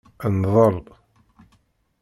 [0.35, 0.75] Ndel.